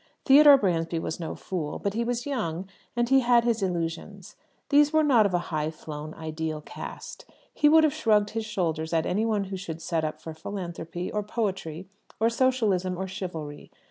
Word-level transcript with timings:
Theodore 0.25 0.57
Bransby 0.57 0.97
was 0.97 1.19
no 1.19 1.35
fool. 1.35 1.77
But 1.77 1.93
he 1.93 2.03
was 2.03 2.25
young, 2.25 2.67
and 2.95 3.07
he 3.07 3.19
had 3.19 3.43
his 3.43 3.61
illusions. 3.61 4.35
These 4.69 4.91
were 4.91 5.03
not 5.03 5.27
of 5.27 5.33
a 5.35 5.51
high 5.53 5.69
flown, 5.69 6.15
ideal 6.15 6.59
cast. 6.59 7.23
He 7.53 7.69
would 7.69 7.83
have 7.83 7.93
shrugged 7.93 8.31
his 8.31 8.47
shoulders 8.47 8.93
at 8.93 9.05
any 9.05 9.27
one 9.27 9.43
who 9.43 9.57
should 9.57 9.79
set 9.79 10.03
up 10.03 10.19
for 10.19 10.33
philanthropy, 10.33 11.11
or 11.11 11.21
poetry, 11.21 11.87
or 12.19 12.31
socialism, 12.31 12.97
or 12.97 13.07
chivalry. 13.07 13.69